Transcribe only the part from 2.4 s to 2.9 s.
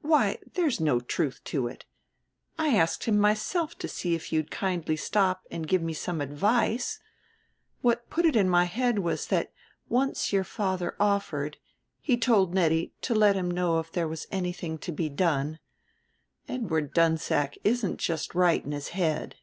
I